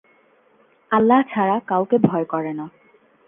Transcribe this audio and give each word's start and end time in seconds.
আল্লাহ 0.91 1.19
ছাড়া 1.29 1.57
কাউকে 1.67 1.97
ভয় 1.97 2.25
করে 2.25 2.51
না। 2.53 2.65